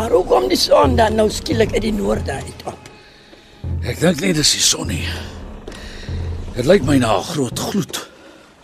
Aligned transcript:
Maar 0.00 0.10
hoe 0.16 0.24
kom 0.24 0.46
die 0.48 0.56
son 0.56 0.94
dan 0.96 1.18
nou 1.18 1.26
skielik 1.28 1.74
uit 1.76 1.82
die 1.84 1.92
noorde 1.92 2.32
uit 2.32 2.62
op? 2.64 2.86
Ek 3.84 3.98
dink 4.00 4.22
nie 4.24 4.30
dis 4.32 4.52
die 4.56 4.62
son 4.64 4.88
nie. 4.88 5.02
Dit 6.54 6.64
lyk 6.64 6.86
my 6.88 6.96
na 7.02 7.18
'n 7.18 7.26
groot 7.28 7.60
gloed. 7.68 8.00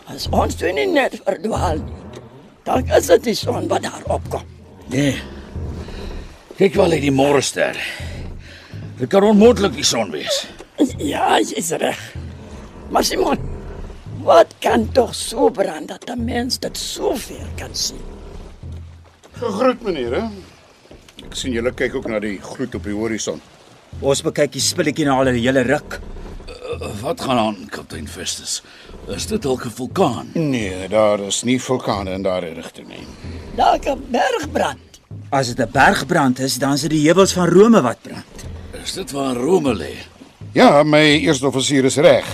As 0.09 0.25
ons 0.33 0.57
toe 0.57 0.71
nie 0.73 0.87
net 0.87 1.19
verdwaal 1.27 1.77
nie. 1.83 2.23
Dan 2.65 2.89
is 2.89 3.11
dit 3.13 3.23
die 3.29 3.35
son 3.35 3.67
wat 3.67 3.85
daar 3.85 4.01
opkom. 4.09 4.49
Nee. 4.89 5.13
Kyk 6.57 6.73
wel 6.73 6.97
uit 6.97 7.05
die 7.05 7.13
môrester. 7.13 7.77
Dit 8.97 9.09
kan 9.09 9.23
onmoontlik 9.23 9.77
die 9.77 9.85
son 9.85 10.09
wees. 10.11 10.47
Ja, 10.97 11.37
jy's 11.37 11.69
reg. 11.69 12.01
Maar 12.89 13.03
Simon, 13.03 13.37
wat 14.25 14.57
kan 14.59 14.89
tog 14.91 15.13
so 15.13 15.49
brand 15.49 15.87
dat 15.87 16.09
'n 16.09 16.25
mens 16.25 16.57
dit 16.57 16.77
so 16.77 17.15
ver 17.15 17.47
kan 17.55 17.75
sien? 17.75 18.05
Gegroet 19.37 19.81
meneer, 19.81 20.13
hè? 20.21 20.27
Ek 21.27 21.35
sien 21.35 21.51
julle 21.51 21.73
kyk 21.75 21.97
ook 21.99 22.07
na 22.07 22.21
die 22.23 22.37
gloed 22.39 22.75
op 22.77 22.85
die 22.87 22.95
horison. 22.95 23.41
Ons 23.99 24.21
bekyk 24.23 24.53
die 24.53 24.63
spilletjie 24.63 25.05
na 25.05 25.17
al 25.19 25.27
'n 25.27 25.35
hele 25.35 25.63
ruk. 25.67 25.99
Wat 27.01 27.21
gaan 27.21 27.37
aan, 27.37 27.57
kaptein 27.69 28.07
Festus? 28.07 28.61
Is 29.07 29.25
dit 29.27 29.41
dalk 29.41 29.65
'n 29.65 29.69
vulkaan? 29.69 30.29
Nee, 30.33 30.87
daar 30.87 31.19
is 31.19 31.43
nie 31.43 31.59
vulkane 31.59 32.11
in 32.11 32.23
daardie 32.23 32.53
rigting 32.53 32.87
nie. 32.87 33.05
Dalk 33.55 33.85
'n 33.85 33.99
bergbrand. 34.11 35.01
As 35.31 35.47
dit 35.47 35.59
'n 35.59 35.71
bergbrand 35.71 36.39
is, 36.39 36.57
dan 36.57 36.73
is 36.73 36.81
dit 36.81 36.91
die 36.91 37.05
heuwels 37.07 37.33
van 37.33 37.49
Rome 37.49 37.81
wat 37.81 38.01
brand. 38.01 38.45
Is 38.83 38.93
dit 38.93 39.11
waar 39.11 39.35
Rome 39.35 39.73
lê? 39.75 39.95
Ja, 40.53 40.83
my 40.83 41.19
eerste 41.19 41.47
offisier 41.47 41.85
is 41.85 41.97
reg. 41.97 42.25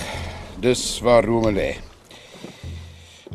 Dis 0.60 1.00
waar 1.02 1.24
Rome 1.26 1.52
lê. 1.52 1.78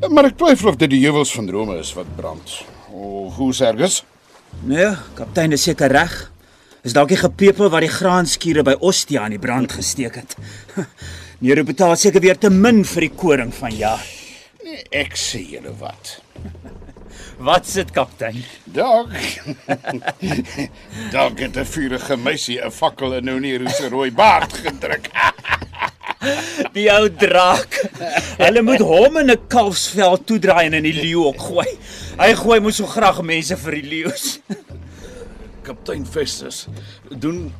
Maar 0.08 0.24
ek 0.24 0.36
twyfel 0.36 0.68
of 0.68 0.76
dit 0.76 0.90
die 0.90 1.02
heuwels 1.02 1.32
van 1.32 1.50
Rome 1.50 1.78
is 1.78 1.94
wat 1.94 2.16
brand. 2.16 2.64
O, 2.92 3.30
hoe 3.30 3.52
Sergus? 3.54 4.04
Nee, 4.66 4.90
kaptein 5.14 5.52
is 5.52 5.62
seker 5.62 5.92
reg. 5.92 6.30
Is 6.82 6.92
dalk 6.92 7.08
die 7.08 7.20
gepepel 7.20 7.70
wat 7.70 7.84
die 7.84 7.92
graanskure 7.92 8.62
by 8.66 8.74
Ostia 8.80 9.22
aan 9.24 9.34
die 9.34 9.42
brand 9.42 9.72
gesteek 9.72 10.14
het. 10.20 10.36
Nero 11.42 11.62
betaal 11.64 11.96
seker 11.96 12.20
weer 12.20 12.38
te 12.38 12.50
min 12.50 12.84
vir 12.84 13.08
die 13.08 13.14
koring 13.14 13.52
van 13.54 13.74
jaar. 13.74 14.02
Nee, 14.64 14.82
ek 14.90 15.16
sê 15.18 15.42
julle 15.54 15.74
wat. 15.80 16.18
Wat 17.38 17.66
sit 17.70 17.92
kaptein? 17.94 18.40
Dalk. 18.64 19.14
Dalk 21.14 21.38
het 21.38 21.56
'n 21.56 21.64
vurige 21.64 22.16
meisie 22.16 22.58
'n 22.58 22.70
fakkel 22.70 23.14
in 23.14 23.24
Nonero 23.24 23.68
se 23.68 23.88
rooi 23.88 24.10
baard 24.10 24.52
gedruk. 24.52 25.06
Die 26.74 26.90
ou 26.90 27.06
draak. 27.14 27.78
Hulle 28.42 28.62
moet 28.62 28.82
hom 28.82 29.16
in 29.22 29.30
'n 29.30 29.46
kalfsvel 29.46 30.18
toedraai 30.24 30.66
en 30.66 30.74
in 30.74 30.82
die 30.82 30.98
leeu 30.98 31.26
ook 31.30 31.40
gooi. 31.40 31.78
Hy 32.18 32.32
gooi 32.34 32.58
mos 32.58 32.80
so 32.80 32.86
graag 32.90 33.20
mense 33.22 33.54
vir 33.62 33.76
die 33.78 33.88
leeu's. 33.92 34.40
Kaptein 35.66 36.02
Festus, 36.02 36.64
doen 37.08 37.52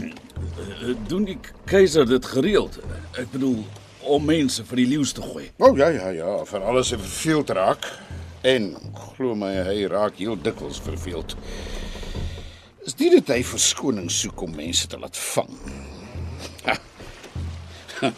doen 1.10 1.24
die 1.24 1.38
keiser 1.64 2.04
dit 2.04 2.26
gereeld? 2.28 2.76
Ek 3.16 3.30
bedoel 3.32 3.62
om 4.04 4.28
mense 4.28 4.66
vir 4.68 4.82
die 4.82 4.86
leeu's 4.90 5.14
te 5.16 5.24
gooi. 5.24 5.46
O 5.56 5.70
oh, 5.70 5.80
ja 5.80 5.88
ja 5.94 6.12
ja, 6.12 6.34
vir 6.44 6.66
alles 6.68 6.92
wat 6.92 7.06
verveeld 7.06 7.54
raak. 7.56 7.88
En 8.44 8.74
glo 9.16 9.32
my, 9.36 9.54
hy 9.70 9.88
raak 9.88 10.20
heel 10.20 10.36
dikwels 10.36 10.80
verveeld. 10.84 11.32
Is 12.84 12.92
dit 13.00 13.16
dit 13.16 13.32
hy 13.32 13.40
verskoning 13.48 14.12
soek 14.12 14.44
om 14.44 14.52
mense 14.60 14.92
te 14.92 15.00
laat 15.00 15.16
vang? 15.32 15.56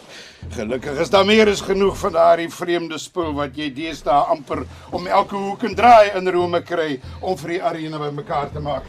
Gelukkig 0.51 0.99
is 0.99 1.09
daar 1.09 1.25
meer 1.25 1.49
as 1.49 1.61
genoeg 1.61 1.97
van 1.97 2.11
daardie 2.11 2.49
vreemde 2.49 2.97
spul 2.97 3.33
wat 3.33 3.55
jy 3.57 3.69
deesdae 3.73 4.27
amper 4.33 4.65
om 4.91 5.07
elke 5.07 5.35
hoek 5.35 5.63
en 5.63 5.75
draai 5.75 6.11
in 6.17 6.29
Rome 6.29 6.61
kry 6.61 6.99
om 7.21 7.37
vir 7.37 7.55
die 7.55 7.63
arena 7.63 7.97
bymekaar 7.97 8.51
te 8.53 8.59
maak. 8.59 8.85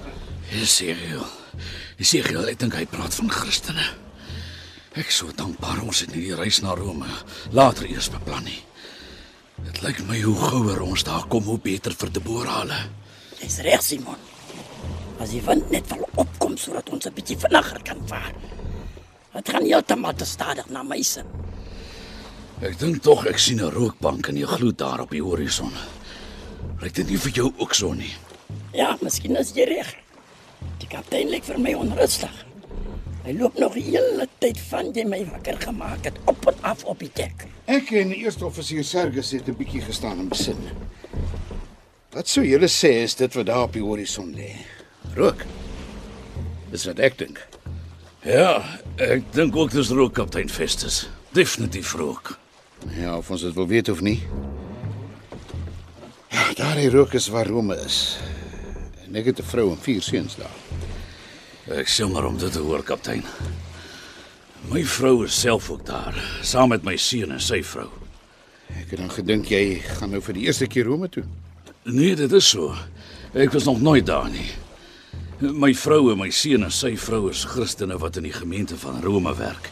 Esegiel. 0.60 1.24
Esegiel, 1.98 2.46
ek 2.48 2.58
dink 2.58 2.74
hy 2.74 2.86
praat 2.90 3.14
van 3.14 3.30
Christene. 3.30 3.86
Ek 4.98 5.10
sou 5.14 5.30
dankbaar 5.36 5.82
ons 5.86 6.02
het 6.02 6.14
nie 6.14 6.26
die 6.28 6.36
reis 6.36 6.60
na 6.62 6.74
Rome 6.74 7.08
later 7.54 7.86
eers 7.86 8.10
beplan 8.10 8.44
nie. 8.46 8.58
Dit 9.60 9.82
lyk 9.84 10.00
my 10.08 10.18
hoe 10.22 10.34
gouer 10.34 10.80
ons 10.82 11.04
daar 11.04 11.26
kom, 11.30 11.44
hoe 11.44 11.60
beter 11.60 11.94
vir 11.94 12.10
Deborah 12.14 12.62
hulle. 12.62 12.80
Dis 13.40 13.60
reg, 13.64 13.82
Simon. 13.84 14.18
As 15.20 15.34
die 15.34 15.42
wind 15.44 15.68
net 15.70 15.88
wil 15.92 16.08
opkom 16.16 16.56
sodat 16.56 16.88
ons 16.90 17.06
'n 17.06 17.14
bietjie 17.14 17.36
vinniger 17.36 17.82
kan 17.84 18.00
vaar. 18.08 18.32
Dit 19.32 19.48
gaan 19.48 19.64
heeltemal 19.64 20.14
te 20.14 20.26
stadig 20.26 20.68
na 20.68 20.82
my 20.82 21.02
sin. 21.02 21.26
Ek 22.60 22.76
dink 22.78 23.02
tog 23.02 23.26
ek 23.26 23.38
sien 23.38 23.60
'n 23.60 23.70
rookbank 23.72 24.28
in 24.28 24.34
die 24.34 24.46
gloed 24.46 24.78
daar 24.78 25.00
op 25.00 25.10
die 25.10 25.22
horison. 25.22 25.72
Lyk 26.80 26.94
dit 26.94 27.08
nie 27.08 27.18
vir 27.18 27.32
jou 27.32 27.52
ook 27.56 27.74
so 27.74 27.92
nie? 27.92 28.12
Ja, 28.72 28.96
miskien 29.00 29.36
is 29.36 29.52
jy 29.54 29.64
reg. 29.64 29.94
Die 30.78 30.88
kaptein 30.88 31.30
lyk 31.30 31.44
vir 31.44 31.58
my 31.58 31.74
onrustig. 31.74 32.44
Hy 33.24 33.32
loop 33.36 33.58
nog 33.58 33.74
die 33.76 33.84
hele 33.84 34.26
tyd 34.38 34.58
van 34.70 34.92
jy 34.96 35.04
my 35.04 35.24
wakker 35.28 35.58
gemaak 35.60 36.04
het 36.04 36.16
op 36.24 36.46
en 36.48 36.54
af 36.60 36.84
op 36.84 36.98
die 36.98 37.10
dek. 37.14 37.46
Ek 37.66 37.92
en 37.92 38.08
die 38.08 38.22
eerste 38.24 38.46
offisier 38.46 38.84
Sergus 38.84 39.30
het 39.30 39.48
'n 39.48 39.56
bietjie 39.56 39.82
gestaan 39.82 40.18
en 40.18 40.28
besin. 40.28 40.58
Wat 42.12 42.28
sou 42.28 42.44
julle 42.44 42.68
sê 42.68 43.02
is 43.02 43.14
dit 43.14 43.34
wat 43.34 43.46
daar 43.46 43.62
op 43.62 43.72
die 43.72 43.82
horison 43.82 44.34
lê? 44.34 44.56
Rook. 45.14 45.44
Dis 46.70 46.84
wat 46.84 46.98
ek 46.98 47.18
dink. 47.18 47.49
Ja, 48.20 48.60
ek 49.00 49.30
dink 49.32 49.54
ook 49.56 49.70
dis 49.72 49.88
rook 49.96 50.12
kaptein 50.18 50.50
Festus. 50.52 51.06
Definitief 51.32 51.94
rook. 51.96 52.34
Ja, 52.92 53.16
of 53.16 53.30
ons 53.32 53.46
dit 53.46 53.54
wil 53.56 53.66
weet 53.66 53.88
of 53.88 54.02
nie. 54.04 54.18
Ja, 56.28 56.52
daar 56.58 56.76
die 56.76 56.90
rook 56.92 57.16
is 57.16 57.30
waar 57.32 57.48
Rome 57.48 57.78
is. 57.80 58.18
En 59.06 59.16
ek 59.16 59.24
het 59.32 59.40
'n 59.40 59.48
vrou 59.48 59.70
en 59.70 59.80
vier 59.80 60.02
seuns 60.02 60.36
daar. 60.36 60.56
Ek 61.78 61.88
sê 61.88 62.04
maar 62.12 62.24
om 62.24 62.38
dit 62.38 62.52
te 62.52 62.58
hoor 62.58 62.82
kaptein. 62.82 63.24
My 64.68 64.84
vrou 64.84 65.24
is 65.24 65.40
self 65.40 65.70
ook 65.70 65.86
daar, 65.86 66.14
saam 66.42 66.68
met 66.68 66.82
my 66.82 66.96
seun 66.96 67.30
en 67.32 67.40
sy 67.40 67.62
vrou. 67.62 67.88
Ek 68.68 68.90
het 68.90 68.98
dan 68.98 69.10
gedink 69.10 69.46
jy 69.46 69.80
gaan 69.80 70.10
nou 70.10 70.20
vir 70.20 70.34
die 70.34 70.44
eerste 70.44 70.66
keer 70.66 70.84
Rome 70.84 71.08
toe. 71.08 71.24
Nee, 71.84 72.16
dit 72.16 72.32
is 72.32 72.48
so. 72.48 72.74
Ek 73.32 73.52
was 73.52 73.64
nog 73.64 73.80
nooit 73.80 74.06
daar 74.06 74.30
nie. 74.30 74.50
My 75.40 75.70
vrou 75.72 76.10
en 76.12 76.18
my 76.20 76.28
seun 76.28 76.66
en 76.66 76.72
sy 76.74 76.90
vrou 77.00 77.30
is 77.30 77.46
Christene 77.48 77.96
wat 77.96 78.18
in 78.20 78.26
die 78.28 78.34
gemeente 78.34 78.76
van 78.76 78.98
Rome 79.00 79.32
werk. 79.38 79.70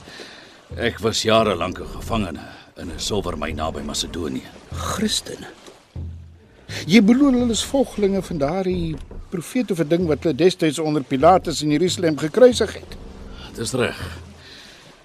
Ek 0.81 0.97
was 1.05 1.27
jare 1.27 1.53
lank 1.55 1.81
'n 1.81 1.85
gevangene 1.93 2.41
in 2.81 2.89
'n 2.91 2.99
silwermyn 2.99 3.57
naby 3.57 3.83
Macedonië. 3.85 4.49
Christen. 4.73 5.45
Jy 6.87 7.03
bedoel 7.03 7.33
hulle 7.33 7.53
is 7.53 7.65
volgelinge 7.65 8.23
van 8.23 8.39
daardie 8.39 8.97
profeet 9.29 9.71
of 9.71 9.81
'n 9.81 9.89
ding 9.89 10.07
wat 10.07 10.23
hulle 10.23 10.35
destyds 10.35 10.79
onder 10.79 11.03
Pilatus 11.03 11.63
in 11.63 11.71
Jerusalem 11.71 12.17
gekruisig 12.17 12.73
het. 12.73 12.97
Dis 13.55 13.73
reg. 13.73 14.19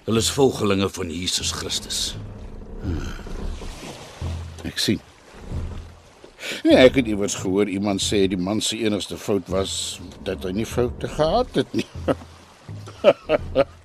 Hulle 0.04 0.18
is 0.18 0.30
volgelinge 0.30 0.88
van 0.88 1.10
Jesus 1.10 1.52
Christus. 1.52 2.16
Ek 4.64 4.78
sien. 4.78 5.00
Nee, 6.64 6.76
ek 6.76 6.98
het 7.00 7.08
iewers 7.10 7.36
gehoor 7.40 7.68
iemand 7.70 8.02
sê 8.02 8.24
die 8.28 8.40
man 8.40 8.60
se 8.60 8.78
enigste 8.82 9.16
fout 9.20 9.48
was 9.52 10.00
dat 10.26 10.44
hy 10.44 10.52
nie 10.56 10.66
foute 10.68 11.08
gehad 11.08 11.60
het 11.60 11.74
nie. 11.76 11.88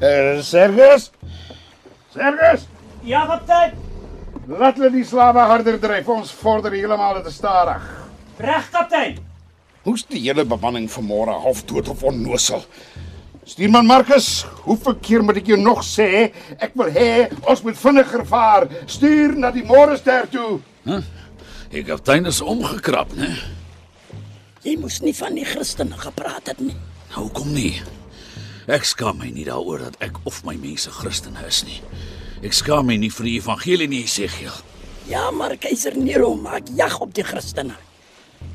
Eh, 0.00 0.40
Sergus? 0.46 1.08
Sergus? 2.14 2.66
Ja, 3.02 3.24
kaptein. 3.26 3.72
Laat 4.46 4.76
hulle 4.78 4.92
die 4.94 5.04
slawe 5.06 5.42
harder 5.48 5.78
dryf. 5.82 6.08
Ons 6.12 6.30
vorder 6.34 6.74
heeltemal 6.76 7.18
te 7.24 7.32
stadig. 7.34 7.82
Reg, 8.38 8.68
kaptein. 8.70 9.18
Hoe's 9.86 10.04
die 10.06 10.20
hele 10.22 10.44
bemanning 10.46 10.86
vanmôre 10.92 11.34
half 11.42 11.64
dood 11.66 11.88
of 11.90 12.04
onnosel? 12.06 12.62
Stuurman 13.46 13.86
Marcus, 13.86 14.44
hoeveel 14.66 14.96
keer 15.02 15.22
moet 15.22 15.38
ek 15.38 15.50
jou 15.52 15.58
nog 15.60 15.84
sê? 15.86 16.32
Ek 16.58 16.72
wil 16.78 16.88
hê 16.94 17.10
ons 17.46 17.62
moet 17.62 17.78
vinniger 17.78 18.24
vaar. 18.26 18.66
Stuur 18.90 19.36
na 19.38 19.52
die 19.54 19.62
Morester 19.66 20.26
toe. 20.30 20.60
Die 21.72 21.82
kaptein 21.86 22.28
is 22.30 22.40
omgekrap, 22.40 23.10
né? 23.18 23.32
Jy 24.66 24.76
moes 24.82 25.00
nie 25.02 25.14
van 25.14 25.34
die 25.38 25.46
Christene 25.46 25.98
gepraat 25.98 26.50
het 26.50 26.60
nie. 26.62 26.76
Nou 27.14 27.28
kom 27.34 27.52
nie. 27.54 27.74
Ek 28.70 28.86
skaam 28.86 29.20
my 29.22 29.30
nie 29.30 29.46
daaroor 29.46 29.84
dat 29.88 29.98
ek 30.02 30.18
of 30.26 30.42
my 30.46 30.56
mense 30.58 30.90
Christene 30.90 31.42
is 31.46 31.62
nie. 31.66 31.80
Ek 32.46 32.54
skaam 32.54 32.88
my 32.90 32.96
nie 32.98 33.10
vir 33.14 33.28
die 33.28 33.36
evangelie 33.38 33.86
nie, 33.90 34.04
Esegiel. 34.06 34.54
Ja, 35.06 35.28
maar 35.30 35.54
keiser 35.62 35.94
Nero 35.98 36.32
maak 36.34 36.66
jag 36.74 36.98
op 37.02 37.14
die 37.14 37.24
Christene. 37.26 37.76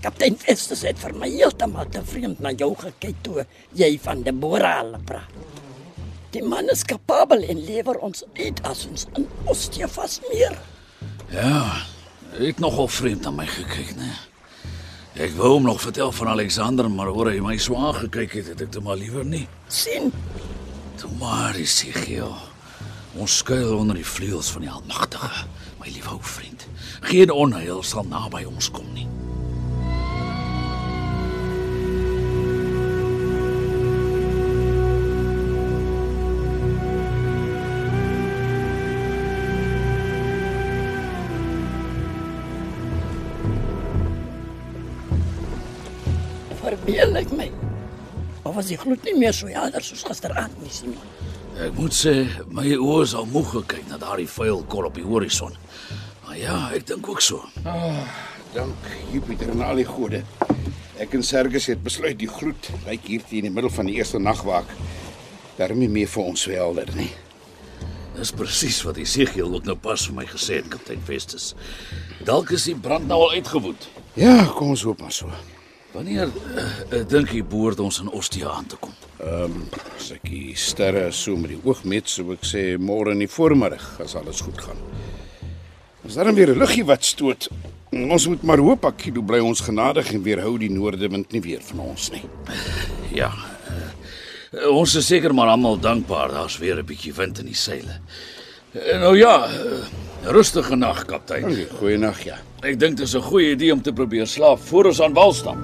Kaptein 0.03 0.35
Festus 0.39 0.83
het 0.87 0.99
vir 0.99 1.15
my 1.17 1.29
heeltemal 1.31 1.87
te 1.91 2.01
vreemd 2.05 2.41
na 2.43 2.51
jou 2.57 2.73
gekyk 2.79 3.23
toe 3.25 3.45
jy 3.77 3.93
van 4.03 4.23
Deborah 4.25 4.81
al 4.81 4.97
praat. 5.07 5.39
Die 6.31 6.43
man 6.43 6.71
is 6.71 6.83
kapabel 6.87 7.43
en 7.43 7.59
lewer 7.67 7.97
ons 7.99 8.23
uit 8.37 8.59
as 8.67 8.85
ons 8.87 9.07
in 9.19 9.27
Ostia 9.51 9.87
vasmeer. 9.91 10.55
Ja, 11.31 11.83
het 12.31 12.59
nogal 12.59 12.87
vreemd 12.87 13.25
aan 13.25 13.35
my 13.35 13.47
gekyk, 13.47 13.95
né? 13.95 14.11
Ek 15.19 15.33
wou 15.35 15.49
hom 15.57 15.67
nog 15.67 15.81
vertel 15.81 16.11
van 16.11 16.27
Alexander, 16.31 16.87
maar 16.91 17.11
hoor 17.11 17.31
hy 17.33 17.41
my 17.43 17.57
so 17.59 17.75
aangekyk 17.75 18.37
het, 18.39 18.47
het 18.53 18.61
ek 18.63 18.71
dit 18.71 18.83
maar 18.83 18.95
liewer 18.95 19.25
nie. 19.27 19.47
sien 19.67 20.11
Toe 21.01 21.09
maar, 21.19 21.55
Ezekiel. 21.55 22.35
Ons 23.17 23.37
skuil 23.41 23.77
onder 23.77 23.97
die 23.97 24.05
vleuels 24.05 24.51
van 24.53 24.61
die 24.61 24.71
Almagtige, 24.71 25.45
my 25.81 25.89
liewe 25.89 26.13
ou 26.13 26.21
vriend. 26.21 26.67
Geen 27.01 27.31
onheil 27.31 27.83
sal 27.83 28.05
naby 28.07 28.45
ons 28.45 28.71
kom 28.71 28.87
nie. 28.93 29.07
Was 48.61 48.69
die 48.69 48.77
gloed 48.77 49.05
nie 49.07 49.17
meer 49.17 49.33
so 49.33 49.49
helder 49.49 49.81
soos 49.81 50.03
gisteraand 50.05 50.57
nie, 50.61 50.69
Simon? 50.73 51.01
Ek 51.61 51.73
moet 51.77 51.95
sê, 51.95 52.13
my 52.53 52.67
oë 52.77 53.05
is 53.07 53.13
al 53.17 53.27
moeg 53.29 53.49
gekyk 53.55 53.87
na 53.89 53.97
daardie 54.01 54.29
vuil 54.29 54.61
kol 54.69 54.87
op 54.87 54.97
die 54.97 55.05
horison. 55.05 55.55
Maar 56.25 56.37
ja, 56.37 56.57
ek 56.77 56.85
dink 56.91 57.09
ook 57.09 57.23
so. 57.25 57.41
Dank 58.53 58.87
Jupiter 59.11 59.49
en 59.53 59.63
al 59.65 59.81
die 59.81 59.87
gode. 59.87 60.21
Ek 61.01 61.15
en 61.17 61.25
Sergus 61.25 61.67
het 61.71 61.81
besluit 61.83 62.19
die 62.21 62.29
gloed 62.29 62.69
lyk 62.85 63.07
hier 63.09 63.25
teen 63.27 63.47
die 63.47 63.53
middel 63.53 63.73
van 63.73 63.89
die 63.89 63.97
eerste 63.97 64.21
nagwaak. 64.21 64.69
Daarom 65.57 65.81
nie 65.81 65.89
meer 65.91 66.09
vir 66.11 66.29
ons 66.29 66.45
helder 66.51 66.91
nie. 66.97 67.09
Dis 68.17 68.33
presies 68.35 68.81
wat 68.85 68.99
Ezekiel 69.01 69.49
ook 69.57 69.65
nou 69.65 69.77
pas 69.79 70.03
vir 70.05 70.19
my 70.19 70.27
gesê 70.29 70.59
het, 70.59 70.69
kaptein 70.69 71.01
Festus. 71.07 71.53
Dalk 72.27 72.53
is 72.53 72.67
die 72.69 72.77
brand 72.77 73.09
nou 73.09 73.23
al 73.25 73.39
uitgewoed. 73.39 73.89
Ja, 74.19 74.43
kom 74.53 74.75
ons 74.75 74.85
hoop 74.85 75.01
maar 75.01 75.15
so. 75.15 75.31
Wanneer 75.91 76.29
uh, 76.31 77.01
dink 77.11 77.33
jy 77.35 77.41
behoort 77.43 77.79
ons 77.83 77.99
in 77.99 78.11
Ostia 78.15 78.49
aan 78.49 78.67
te 78.71 78.77
kom? 78.79 78.93
As 79.21 80.11
ek 80.15 80.23
die 80.29 80.55
sterre 80.57 81.09
so 81.13 81.35
met 81.37 81.51
die 81.51 81.59
oog 81.67 81.83
meet, 81.83 82.07
sou 82.09 82.31
ek 82.33 82.45
sê 82.47 82.63
môre 82.79 83.11
in 83.11 83.21
die 83.21 83.29
voormiddag 83.29 83.99
as 84.01 84.15
alles 84.15 84.39
goed 84.41 84.61
gaan. 84.63 84.79
As 86.07 86.15
daar 86.15 86.33
weer 86.33 86.55
'n 86.55 86.59
luggie 86.59 86.85
wat 86.85 87.03
stoot, 87.05 87.49
ons 87.91 88.27
moet 88.27 88.43
maar 88.43 88.57
hoop 88.57 88.85
Akido 88.85 89.21
bly 89.21 89.39
ons 89.39 89.61
genadig 89.61 90.13
en 90.13 90.23
weerhou 90.23 90.57
die 90.57 90.71
noordewind 90.71 91.31
nie 91.31 91.41
weer 91.41 91.61
van 91.61 91.79
ons 91.79 92.09
nie. 92.11 92.23
Ja. 93.13 93.31
Uh, 94.51 94.67
ons 94.71 94.95
is 94.95 95.05
seker 95.05 95.33
maar 95.33 95.47
almal 95.47 95.77
dankbaar 95.79 96.31
daar's 96.31 96.57
weer 96.57 96.77
'n 96.79 96.85
bietjie 96.85 97.13
wind 97.13 97.39
in 97.39 97.45
die 97.45 97.55
seile. 97.55 97.99
Uh, 98.73 98.99
nou 98.99 99.17
ja, 99.17 99.47
uh, 99.47 99.85
rustige 100.23 100.75
nag, 100.75 101.05
kaptein. 101.05 101.41
Dankie, 101.41 101.67
goeienaand 101.79 102.25
ja. 102.25 102.37
Ek 102.61 102.77
dink 102.79 102.97
dit 102.97 103.07
is 103.07 103.15
'n 103.15 103.21
goeie 103.21 103.51
idee 103.51 103.73
om 103.73 103.81
te 103.81 103.93
probeer 103.93 104.27
slaap 104.27 104.59
voor 104.59 104.85
ons 104.85 105.01
aan 105.01 105.13
wal 105.13 105.33
stap. 105.33 105.57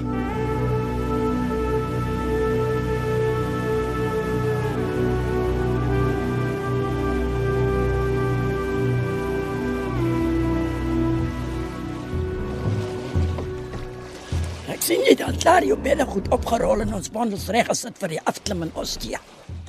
Ek 14.68 14.82
sien 14.82 15.02
jy 15.04 15.16
dat 15.16 15.44
Dario 15.44 15.76
baie 15.78 16.06
goed 16.06 16.28
opgerol 16.30 16.82
en 16.82 16.94
ons 16.94 17.12
bondels 17.12 17.48
reg 17.48 17.68
gesit 17.68 17.98
vir 17.98 18.08
die 18.10 18.22
afklim 18.24 18.64
in 18.64 18.72
Ostia. 18.74 19.20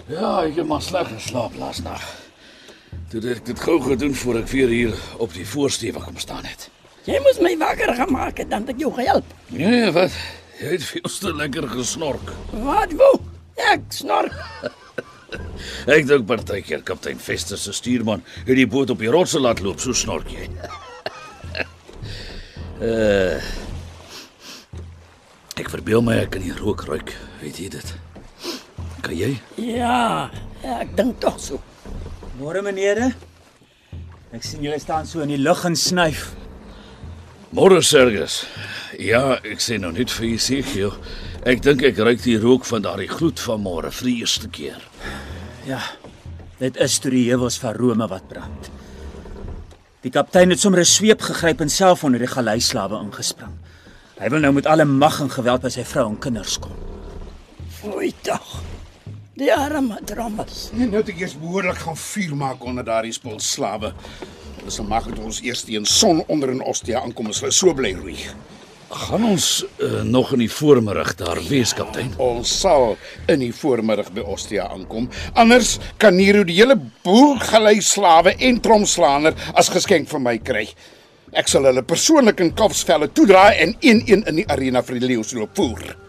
Ja, 0.08 0.44
ek 0.44 0.56
het 0.56 0.67
maar 0.67 0.82
sleg 0.82 1.08
geslaap 1.08 1.52
laas 1.58 1.82
nag. 1.82 2.28
Toe 3.09 3.21
het 3.25 3.39
ek 3.39 3.47
dit 3.49 3.61
gou 3.65 3.79
gedoen 3.81 4.15
voor 4.21 4.43
ek 4.43 4.51
weer 4.53 4.69
hier 4.69 4.97
op 5.17 5.33
die 5.33 5.47
voorstewe 5.49 6.01
kom 6.05 6.19
staan 6.21 6.45
het. 6.45 6.67
Jy 7.09 7.17
moes 7.25 7.39
my 7.41 7.55
wakker 7.57 7.95
gemaak 7.97 8.43
het 8.43 8.51
dan 8.51 8.67
het 8.67 8.75
ek 8.75 8.83
jou 8.83 8.91
gehelp. 8.93 9.31
Nee, 9.49 9.87
wat? 9.97 10.13
Jy 10.59 10.75
het 10.75 10.85
veel 10.85 11.15
te 11.23 11.33
lekker 11.33 11.69
gesnork. 11.73 12.35
Wat 12.53 12.93
wou? 12.99 13.15
Ek 13.73 13.87
snork. 13.97 14.35
Ek 15.95 16.07
dink 16.09 16.25
partykeer 16.29 16.81
kaptein 16.89 17.19
Festus 17.21 17.65
se 17.67 17.73
stuurman 17.77 18.23
het 18.47 18.57
die 18.57 18.67
boot 18.69 18.89
op 18.93 19.01
die 19.03 19.11
rotse 19.13 19.41
laat 19.41 19.61
loop, 19.61 19.81
so 19.81 19.93
snork 19.97 20.29
jy. 20.33 20.47
uh 22.85 23.41
Ek 25.59 25.73
verbeel 25.73 26.05
my 26.07 26.15
ek 26.23 26.37
kan 26.37 26.45
die 26.45 26.55
rook 26.55 26.85
ruik, 26.87 27.11
weet 27.43 27.57
jy 27.59 27.67
dit? 27.75 27.89
Kan 29.03 29.17
jy? 29.19 29.33
Ja, 29.59 30.29
ek 30.63 30.93
dink 30.97 31.19
tog 31.25 31.41
so. 31.43 31.59
Môre 32.38 32.61
menere. 32.62 33.08
Ek 34.31 34.44
sien 34.46 34.62
julle 34.62 34.79
staan 34.79 35.08
so 35.08 35.25
in 35.25 35.32
die 35.32 35.40
lug 35.40 35.64
en 35.67 35.75
snyf. 35.75 36.29
Môre 37.56 37.81
Sergus. 37.82 38.44
Ja, 39.00 39.40
ek 39.43 39.62
sê 39.64 39.79
nou 39.82 39.90
net 39.94 40.12
vir 40.14 40.29
Ezekiel. 40.37 40.93
Ek 41.49 41.64
dink 41.64 41.82
ek 41.88 41.99
ruik 41.99 42.23
die 42.23 42.37
rook 42.38 42.69
van 42.69 42.85
daardie 42.85 43.08
gloed 43.11 43.43
van 43.43 43.64
môre 43.64 43.90
vir 43.90 44.11
die 44.11 44.17
eerste 44.23 44.50
keer. 44.55 44.85
Ja. 45.67 45.81
Dit 46.58 46.79
is 46.82 46.99
toe 47.02 47.11
die 47.14 47.26
heuwels 47.29 47.58
van 47.62 47.75
Rome 47.79 48.06
wat 48.11 48.26
brand. 48.31 48.70
Die 50.06 50.14
kaptein 50.14 50.50
het 50.55 50.61
sommer 50.62 50.81
'n 50.81 50.85
sweep 50.85 51.20
gegryp 51.23 51.61
en 51.61 51.70
self 51.70 52.05
onder 52.05 52.19
die 52.19 52.35
galeislawe 52.35 53.02
ingespring. 53.02 53.55
Hy 54.20 54.29
wil 54.29 54.40
nou 54.40 54.52
met 54.52 54.67
alle 54.67 54.85
mag 54.85 55.20
en 55.20 55.31
geweld 55.31 55.62
by 55.62 55.69
sy 55.70 55.85
vrou 55.85 56.08
en 56.08 56.19
kinders 56.19 56.58
kom. 56.58 56.88
Tog. 59.38 59.46
Die 59.46 59.55
arme 59.55 59.99
drommers. 60.05 60.69
En 60.75 60.90
nou 60.90 60.99
het 60.99 61.12
ek 61.12 61.20
eers 61.23 61.37
behoorlik 61.38 61.79
gaan 61.85 61.96
vuur 61.96 62.35
maak 62.37 62.64
onder 62.67 62.85
daardie 62.85 63.14
spul 63.14 63.38
slawe. 63.38 63.93
Dis 64.64 64.79
dan 64.81 64.88
maak 64.90 65.06
dit 65.06 65.19
ons 65.23 65.38
eers 65.44 65.62
teen 65.62 65.87
son 65.87 66.25
onder 66.26 66.50
in 66.50 66.62
Ostia 66.67 67.05
aankom 67.05 67.31
as 67.31 67.38
hulle 67.44 67.55
so 67.55 67.75
bly 67.75 67.93
roei. 67.94 68.17
Gaan 68.88 69.25
ons 69.29 69.46
uh, 69.85 70.00
nog 70.02 70.32
in 70.35 70.43
die 70.43 70.50
voormiddag 70.50 71.12
daar 71.20 71.38
wees, 71.46 71.75
kaptein? 71.76 72.11
Ons 72.19 72.56
sal 72.64 72.96
in 73.29 73.44
die 73.44 73.52
voormiddag 73.55 74.11
by 74.17 74.25
Ostia 74.26 74.67
aankom. 74.73 75.06
Anders 75.38 75.76
kan 76.02 76.17
Nero 76.19 76.43
die 76.49 76.58
hele 76.58 76.79
boel 77.05 77.37
gelei 77.38 77.76
slawe 77.85 78.35
en 78.35 78.58
tromslaaner 78.64 79.38
as 79.55 79.70
geskenk 79.70 80.11
van 80.11 80.25
my 80.25 80.38
kry. 80.43 80.67
Ek 81.37 81.52
sal 81.52 81.69
hulle 81.69 81.87
persoonlik 81.87 82.43
in 82.43 82.55
kalfsvelle 82.58 83.12
toedra 83.12 83.52
en 83.55 83.76
een-een 83.79 84.26
in 84.26 84.43
die 84.43 84.49
arena 84.50 84.82
vir 84.82 84.99
die 84.99 85.12
leeu's 85.12 85.37
loop 85.37 85.55
voer. 85.61 86.08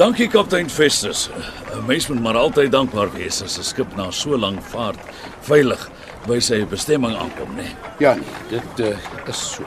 Dankie 0.00 0.28
kaptein 0.32 0.70
Festus. 0.70 1.28
'n 1.76 1.84
Mens 1.86 2.06
moet 2.08 2.20
maar 2.20 2.36
altyd 2.36 2.72
dankbaar 2.72 3.12
wees 3.12 3.42
as 3.42 3.58
'n 3.58 3.62
skip 3.62 3.96
na 3.96 4.10
so 4.10 4.38
lank 4.38 4.62
vaart 4.62 4.98
veilig 5.40 5.90
by 6.26 6.38
sy 6.40 6.64
bestemming 6.64 7.16
aankom, 7.16 7.48
né? 7.56 7.62
Nee. 7.62 7.74
Ja, 7.98 8.14
nee, 8.14 8.24
dit 8.48 8.80
uh, 8.86 9.28
is 9.28 9.52
so. 9.52 9.62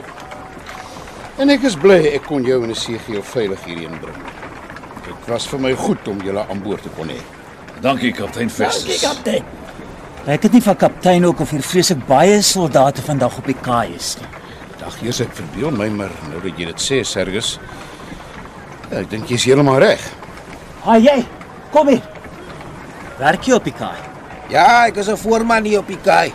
En 1.38 1.50
ek 1.50 1.62
is 1.62 1.76
bly 1.76 2.06
ek 2.14 2.26
kon 2.26 2.42
jou 2.42 2.64
en 2.64 2.70
Esegiel 2.70 3.22
veilig 3.22 3.64
hierheen 3.64 4.00
bring. 4.00 4.16
Dit 5.04 5.28
was 5.28 5.46
vir 5.46 5.60
my 5.60 5.72
goed 5.72 6.08
om 6.08 6.18
julle 6.20 6.46
aan 6.48 6.62
boord 6.62 6.82
te 6.82 6.88
kon 6.96 7.08
hê. 7.08 7.20
Dankie 7.80 8.12
kaptein 8.12 8.48
Dankie 8.48 8.64
Festus. 8.64 9.00
kaptein. 9.00 9.44
Ek 10.26 10.42
het 10.42 10.52
nie 10.52 10.62
van 10.62 10.76
kaptein 10.76 11.24
ook 11.24 11.40
of 11.40 11.50
hier 11.50 11.62
vreeslik 11.62 12.06
baie 12.06 12.42
soldate 12.42 13.02
vandag 13.02 13.38
op 13.38 13.46
die 13.46 13.60
kaai 13.62 13.94
is 13.94 14.16
nie. 14.18 14.28
Dag 14.78 15.02
eers 15.02 15.20
ek 15.20 15.32
verbeel 15.32 15.70
my 15.70 15.88
maar 15.88 16.10
nou 16.30 16.42
dat 16.42 16.58
jy 16.58 16.64
dit 16.64 16.80
sê, 16.80 17.04
Sergus. 17.04 17.58
Ja, 18.90 18.98
ek 18.98 19.10
dink 19.10 19.28
jy's 19.28 19.44
heeltemal 19.44 19.78
reg. 19.78 20.23
Ha 20.84 20.98
jy, 21.00 21.22
kom 21.72 21.88
hier. 21.88 22.02
Werk 23.16 23.46
jy 23.48 23.54
op 23.56 23.64
die 23.64 23.72
kaai? 23.72 23.96
Ja, 24.52 24.86
ek 24.86 24.98
is 25.00 25.08
'n 25.08 25.16
voorman 25.16 25.64
hier 25.64 25.78
op 25.78 25.88
die 25.88 26.00
kaai. 26.04 26.32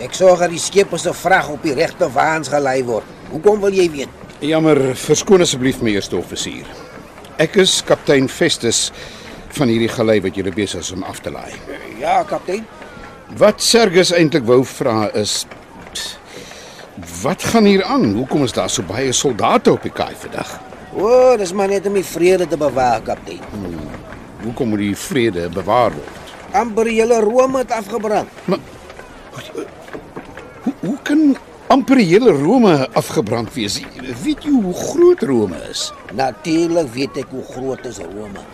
Ek 0.00 0.14
sorg 0.14 0.40
dat 0.40 0.50
die 0.50 0.58
skip 0.58 0.98
se 0.98 1.12
vrag 1.12 1.48
op 1.48 1.62
die 1.62 1.74
regte 1.74 2.10
waans 2.12 2.48
gelei 2.48 2.84
word. 2.84 3.04
Hoekom 3.30 3.60
wil 3.60 3.72
jy 3.72 3.90
weet? 3.90 4.08
Jammer, 4.40 4.94
verskoon 4.96 5.40
asseblief 5.40 5.80
my 5.82 5.90
eerste 5.90 6.16
offisier. 6.16 6.66
Ek 7.38 7.56
is 7.56 7.82
kaptein 7.82 8.28
Festus 8.28 8.90
van 9.48 9.68
hierdie 9.68 9.88
gelei 9.88 10.20
wat 10.20 10.34
julle 10.34 10.50
besig 10.50 10.80
is 10.80 10.92
om 10.92 11.02
af 11.02 11.20
te 11.20 11.30
laai. 11.30 11.52
Ja, 12.00 12.22
kaptein. 12.22 12.66
Wat 13.36 13.62
Sergus 13.62 14.12
eintlik 14.12 14.44
wou 14.44 14.64
vra 14.64 15.10
is 15.14 15.46
wat 17.22 17.42
gaan 17.42 17.64
hier 17.64 17.84
aan? 17.84 18.14
Hoekom 18.14 18.44
is 18.44 18.52
daar 18.52 18.70
so 18.70 18.82
baie 18.82 19.12
soldate 19.12 19.72
op 19.72 19.82
die 19.82 19.92
kaai 19.92 20.14
vandag? 20.18 20.67
O, 20.98 21.06
oh, 21.06 21.34
dis 21.38 21.52
maar 21.54 21.70
net 21.70 21.86
om 21.86 21.94
die 21.94 22.06
vrede 22.06 22.46
te 22.50 22.58
bewaar, 22.58 23.02
kaptein. 23.06 23.42
Hoekom 24.42 24.72
moet 24.74 24.82
die 24.82 24.96
vrede 24.98 25.46
bewaar 25.54 25.94
word? 25.94 26.32
Amper 26.58 26.88
die 26.90 26.96
hele 26.98 27.20
Rome 27.22 27.62
het 27.62 27.74
afgebrand. 27.76 28.28
Hoe, 30.64 30.74
hoe 30.80 30.96
kan 31.06 31.36
amper 31.68 32.00
die 32.00 32.06
hele 32.08 32.32
Rome 32.32 32.72
afgebrand 32.96 33.52
wees. 33.54 33.76
Weet 34.24 34.46
jy 34.46 34.52
hoe 34.56 34.74
groot 34.74 35.22
Rome 35.28 35.58
is? 35.68 35.88
Natuurlik 36.16 36.88
weet 36.94 37.20
ek 37.22 37.34
hoe 37.34 37.44
groot 37.52 37.84
is 37.88 38.00
Rome. 38.02 38.44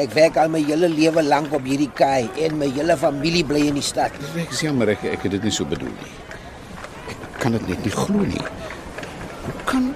Ek 0.00 0.14
werk 0.16 0.38
al 0.40 0.50
my 0.50 0.62
hele 0.64 0.88
lewe 0.90 1.22
lank 1.22 1.52
op 1.54 1.66
hierdie 1.68 1.90
kaai 1.94 2.26
en 2.42 2.56
my 2.58 2.70
hele 2.74 2.96
familie 2.98 3.44
bly 3.46 3.68
in 3.68 3.78
die 3.78 3.84
stad. 3.84 4.16
Ek 4.40 4.50
is 4.56 4.64
jammer 4.64 4.90
ek, 4.96 5.04
ek 5.12 5.28
het 5.28 5.36
dit 5.36 5.44
nie 5.46 5.54
so 5.54 5.68
bedoel 5.68 5.92
nie. 5.92 6.14
Ek 7.12 7.28
kan 7.44 7.54
dit 7.54 7.68
net 7.70 7.84
nie 7.86 7.94
glo 7.94 8.24
nie. 8.24 8.42
Hoe 9.44 9.54
kan 9.68 9.92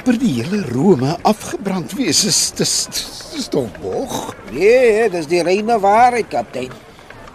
amper 0.00 0.16
die 0.16 0.38
hele 0.38 0.62
Rome 0.72 1.12
afgebrand 1.28 1.92
wees? 1.98 2.22
Dis 2.24 2.38
dis 2.56 2.76
dis, 2.88 3.48
bog. 3.82 4.30
Nee, 4.48 5.10
dis 5.12 5.26
die 5.28 5.42
reine 5.44 5.76
waarheid, 5.82 6.30
kaptein. 6.32 6.72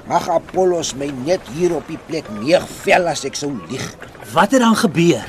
Mag 0.10 0.26
Apollos 0.34 0.96
my 0.98 1.12
net 1.28 1.46
hier 1.54 1.76
op 1.78 1.86
die 1.86 2.00
plek 2.08 2.26
neervel 2.40 3.12
as 3.12 3.22
ek 3.30 3.38
sou 3.38 3.52
lieg. 3.70 3.86
Wat 4.34 4.56
het 4.56 4.64
dan 4.66 4.74
gebeur? 4.82 5.22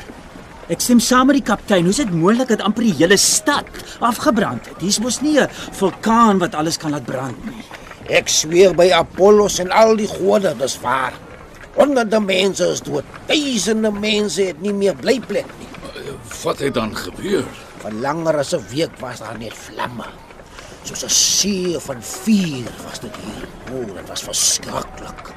Ek 0.73 0.81
stem 0.81 1.02
saam 1.02 1.28
met 1.28 1.43
die 1.43 1.45
kaptein. 1.45 1.85
Hoe's 1.85 2.00
dit 2.00 2.14
moontlik 2.14 2.55
dat 2.55 2.64
amper 2.64 2.88
die 2.88 2.97
hele 3.02 3.21
stad 3.21 3.69
afgebrand 4.00 4.73
het? 4.73 4.81
Hier's 4.81 5.00
mos 5.05 5.21
nie 5.21 5.37
'n 5.37 5.52
vulkaan 5.76 6.40
wat 6.40 6.57
alles 6.57 6.81
kan 6.81 6.97
laat 6.97 7.05
brand 7.05 7.37
nie. 7.45 7.64
Ek 8.09 8.28
sweer 8.28 8.73
by 8.73 8.93
Apollos 8.97 9.59
en 9.61 9.71
al 9.71 9.97
die 9.97 10.09
gode, 10.09 10.57
dis 10.57 10.81
waar. 10.81 11.12
Honderde 11.76 12.21
mense 12.21 12.64
is 12.64 12.81
dood. 12.81 13.05
Duisende 13.26 13.93
mense 13.93 14.43
het 14.43 14.61
nie 14.62 14.73
meer 14.73 14.97
blyplek 14.97 15.52
nie. 15.61 15.75
Wat 16.26 16.59
het 16.59 16.75
dan 16.75 16.95
gebeur? 16.97 17.45
Vir 17.83 17.92
langer 18.02 18.38
as 18.38 18.54
'n 18.54 18.64
week 18.71 18.95
was 19.00 19.18
daar 19.18 19.38
net 19.38 19.54
vlamme. 19.54 20.06
Soos 20.83 21.04
'n 21.04 21.11
see 21.11 21.78
van 21.78 22.02
vuur 22.02 22.71
was 22.85 22.99
dit 23.00 23.14
hier. 23.16 23.49
O, 23.73 23.85
dit 23.95 24.09
was 24.09 24.23
verskriklik. 24.23 25.35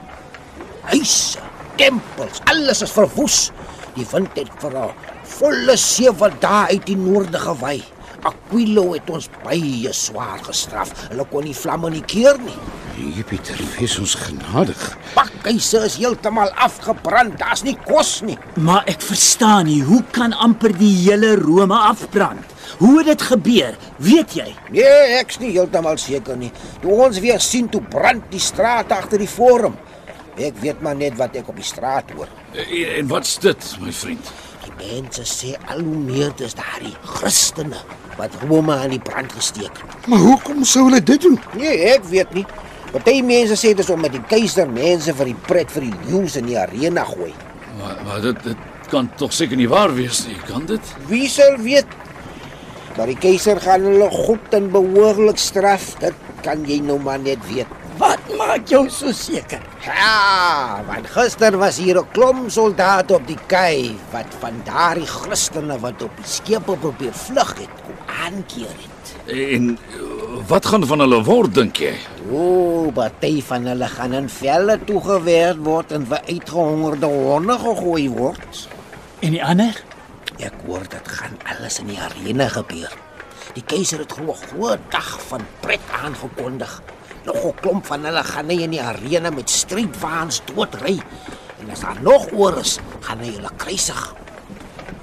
Huise, 0.81 1.39
tempels, 1.75 2.39
alles 2.43 2.81
is 2.81 2.91
verwoes. 2.91 3.51
Die 3.93 4.07
wind 4.11 4.29
het 4.33 4.49
vir 4.57 4.73
'n 4.73 4.93
volle 5.23 5.77
sewe 5.77 6.31
dae 6.39 6.67
uit 6.67 6.85
die 6.85 6.97
noorde 6.97 7.39
gewy. 7.39 7.83
Aquilo 8.23 8.93
het 8.93 9.09
ons 9.09 9.29
baie 9.43 9.93
swaar 9.93 10.39
gestraf. 10.43 10.91
Hulle 11.09 11.25
kon 11.25 11.43
nie 11.43 11.55
vlamme 11.55 11.89
nie 11.89 12.03
keer 12.03 12.37
nie. 12.39 12.57
Jupiter, 12.99 13.59
wees 13.77 13.95
ons 14.01 14.13
genadig. 14.19 14.79
Pakhuise 15.15 15.79
is 15.87 15.95
heeltemal 15.99 16.51
afgebrand. 16.59 17.37
Daar's 17.39 17.63
nie 17.63 17.75
kos 17.87 18.19
nie. 18.27 18.37
Maar 18.59 18.87
ek 18.91 19.03
verstaan 19.05 19.69
nie, 19.69 19.79
hoe 19.87 20.01
kan 20.15 20.35
amper 20.35 20.73
die 20.77 20.91
hele 21.05 21.35
Rome 21.39 21.77
afbrand? 21.77 22.55
Hoe 22.79 22.97
het 22.99 23.09
dit 23.11 23.23
gebeur? 23.31 23.77
Weet 24.03 24.35
jy? 24.37 24.47
Nee, 24.75 25.15
ek's 25.19 25.39
nie 25.41 25.53
heeltemal 25.55 25.97
seker 26.01 26.37
nie. 26.39 26.51
Toe 26.83 26.97
ons 27.07 27.19
weer 27.23 27.39
sien 27.43 27.69
toe 27.71 27.81
brand 27.81 28.27
die 28.33 28.43
straat 28.43 28.91
agter 28.95 29.21
die 29.21 29.31
forum. 29.31 29.77
Ek 30.39 30.59
weet 30.63 30.83
maar 30.83 30.95
net 30.95 31.17
wat 31.19 31.35
ek 31.35 31.49
op 31.51 31.57
die 31.59 31.67
straat 31.67 32.11
hoor. 32.15 32.29
En, 32.53 32.69
en 32.99 33.09
wat's 33.11 33.37
dit, 33.43 33.73
my 33.83 33.91
vriend? 33.95 34.31
Die 34.63 34.75
mense 34.79 35.25
sê 35.27 35.55
al 35.71 35.81
hoe 35.83 35.99
meer 36.03 36.31
dis 36.39 36.55
daardie 36.55 36.95
Christene 37.17 37.79
wat 38.19 38.35
Rome 38.47 38.75
aan 38.75 38.93
die 38.93 39.03
brand 39.03 39.31
gesteek 39.35 39.71
het. 39.71 40.07
Maar 40.11 40.23
hoekom 40.23 40.63
sou 40.67 40.85
hulle 40.89 41.01
dit 41.03 41.21
doen? 41.23 41.39
Nee, 41.59 41.77
ek 41.95 42.07
weet 42.11 42.33
nie. 42.35 42.45
Party 42.89 43.21
mense 43.21 43.53
sê 43.53 43.75
dit 43.75 43.83
is 43.83 43.89
omdat 43.93 44.15
die 44.15 44.23
keiser 44.31 44.69
mense 44.73 45.13
vir 45.13 45.29
die 45.29 45.39
pret 45.45 45.69
vir 45.69 45.85
die 45.85 45.97
leeu's 46.07 46.39
in 46.39 46.47
die 46.49 46.57
arena 46.57 47.03
gooi. 47.05 47.31
Maar, 47.77 47.99
maar 48.05 48.21
dit 48.23 48.43
dit 48.47 48.67
kan 48.89 49.05
tog 49.21 49.33
seker 49.37 49.59
nie 49.59 49.69
waar 49.69 49.91
wees 49.93 50.23
nie, 50.25 50.37
kan 50.47 50.65
dit? 50.65 50.93
Wie 51.11 51.27
sal 51.29 51.59
weet? 51.61 51.89
Maar 52.97 53.11
die 53.13 53.19
keiser 53.21 53.61
gaan 53.61 53.85
hulle 53.85 54.09
goed 54.11 54.55
en 54.57 54.71
behoorlik 54.73 55.37
straf. 55.37 55.91
Dit 56.01 56.17
kan 56.41 56.65
jy 56.65 56.79
nou 56.81 56.97
maar 57.03 57.21
net 57.21 57.43
weet. 57.51 57.69
Wat 57.99 58.31
maak 58.39 58.65
jou 58.71 58.85
so 58.89 59.11
seker? 59.13 59.61
Ja, 59.85 60.79
want 60.87 61.07
gister 61.13 61.57
was 61.61 61.77
hier 61.77 61.99
'n 61.99 62.11
klomp 62.15 62.49
soldate 62.49 63.13
op 63.13 63.27
die 63.27 63.39
kei 63.47 63.95
wat 64.11 64.33
van 64.39 64.61
daardie 64.65 65.05
Christene 65.05 65.79
wat 65.79 66.01
op 66.01 66.15
die 66.17 66.25
skepe 66.25 66.77
probeer 66.77 67.13
vlug 67.13 67.53
het, 67.59 67.73
kom 67.85 67.99
aankeer 68.25 68.73
het. 68.83 69.05
En 69.27 69.77
wat 70.47 70.65
gaan 70.65 70.85
van 70.87 71.03
hulle 71.03 71.19
word 71.25 71.53
dink 71.57 71.79
jy? 71.81 71.93
O, 72.31 72.91
party 72.95 73.39
van 73.43 73.65
hulle 73.67 73.87
gaan 73.91 74.13
in 74.17 74.29
velle 74.31 74.77
toegewerk 74.87 75.59
word 75.65 75.91
en 75.97 76.05
vir 76.09 76.21
uitgehongerde 76.29 77.09
honde 77.09 77.57
gegooi 77.59 78.07
word. 78.13 78.61
En 79.25 79.35
die 79.35 79.43
ander? 79.43 79.75
Ek 80.39 80.55
hoor 80.65 80.85
dit 80.87 81.11
gaan 81.17 81.35
alles 81.51 81.79
in 81.83 81.91
die 81.91 81.99
arena 81.99 82.47
gebeur. 82.53 82.93
Die 83.57 83.65
keiser 83.65 84.03
het 84.05 84.13
glo 84.13 84.31
'n 84.31 84.43
groot 84.47 84.83
dag 84.91 85.09
van 85.27 85.41
pret 85.59 85.83
aangekondig. 86.03 86.81
Nog 87.25 87.45
'n 87.45 87.59
klomp 87.61 87.85
van 87.85 88.05
hulle 88.05 88.23
gaan 88.23 88.45
nie 88.45 88.61
in 88.61 88.71
die 88.71 88.81
arena 88.81 89.29
met 89.29 89.49
strijdwaans 89.49 90.41
doodry. 90.45 91.01
En 91.59 91.69
as 91.71 91.79
daar 91.79 92.01
nog 92.01 92.31
oor 92.31 92.57
is, 92.57 92.79
gaan 92.99 93.19
hulle 93.19 93.49
kruisig. 93.57 94.15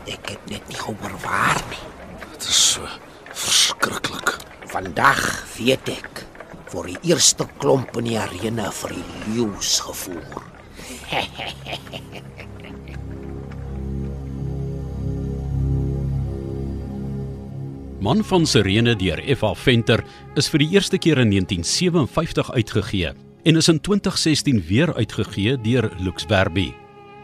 Ek 0.07 0.28
het 0.28 0.45
net 0.49 0.69
nie 0.69 0.78
gehoor 0.78 1.14
waar 1.23 1.62
nie. 1.69 1.85
Dit 2.33 2.49
is 2.49 2.73
so. 2.73 3.06
Vandag 4.76 5.49
weet 5.56 5.88
ek 5.88 6.18
vir 6.68 6.90
die 6.90 6.99
eerste 7.09 7.47
klomp 7.62 7.95
in 7.97 8.11
die 8.11 8.18
arena 8.21 8.68
vir 8.76 8.92
die 8.92 9.09
leeu's 9.25 9.80
gevoer. 9.80 10.45
Man 18.04 18.21
van 18.28 18.45
Sirene 18.45 18.92
deur 19.00 19.16
F.A. 19.38 19.56
Venter 19.56 20.04
is 20.37 20.52
vir 20.52 20.61
die 20.61 20.68
eerste 20.76 21.00
keer 21.00 21.25
in 21.25 21.33
1957 21.33 22.52
uitgegee 22.61 23.16
en 23.49 23.56
is 23.56 23.73
in 23.73 23.80
2016 23.80 24.61
weer 24.68 24.92
uitgegee 24.92 25.56
deur 25.56 25.88
Lux 26.04 26.28
Verbi. 26.28 26.76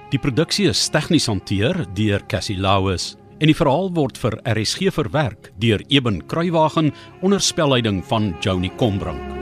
Die 0.09 0.25
produksie 0.25 0.73
is 0.73 0.89
tegnies 0.89 1.29
hanteer 1.29 1.85
deur 1.93 2.25
Cassie 2.33 2.57
Lauis 2.57 3.21
en 3.43 3.51
die 3.51 3.59
verhaal 3.59 3.89
word 3.97 4.21
vir 4.23 4.39
RSG 4.47 4.93
verwerk 4.95 5.51
deur 5.59 5.83
Eben 5.91 6.23
Kruiwagen 6.31 6.93
onder 7.27 7.43
spelleiding 7.43 8.05
van 8.07 8.35
Joni 8.41 8.71
Combrink. 8.79 9.42